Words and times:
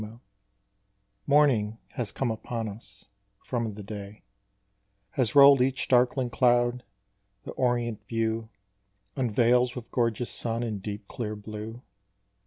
_Morning 1.27 1.77
has 1.89 2.11
come 2.11 2.31
upon 2.31 2.67
us, 2.67 3.05
from 3.43 3.75
the 3.75 3.83
day 3.83 4.23
Has 5.11 5.35
rolled 5.35 5.61
each 5.61 5.87
darkling 5.87 6.31
cloud, 6.31 6.81
the 7.43 7.51
orient 7.51 8.03
view 8.07 8.49
Unveils 9.15 9.75
with 9.75 9.91
gorgeous 9.91 10.31
sun, 10.31 10.63
and 10.63 10.81
deep 10.81 11.07
clear 11.07 11.35
blue. 11.35 11.83